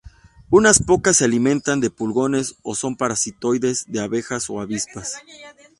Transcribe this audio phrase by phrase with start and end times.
[0.49, 5.13] Unas pocas se alimentan de pulgones o son parasitoides de abejas o avispas.